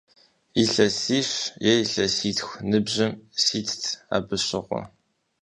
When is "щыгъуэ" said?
4.45-4.81